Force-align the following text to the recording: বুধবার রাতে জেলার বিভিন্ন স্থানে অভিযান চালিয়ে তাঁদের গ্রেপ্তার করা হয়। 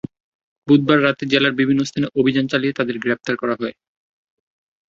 বুধবার 0.67 0.99
রাতে 1.03 1.23
জেলার 1.31 1.53
বিভিন্ন 1.59 1.81
স্থানে 1.83 2.07
অভিযান 2.19 2.45
চালিয়ে 2.47 2.77
তাঁদের 2.77 2.97
গ্রেপ্তার 3.03 3.35
করা 3.37 3.55
হয়। 3.59 3.75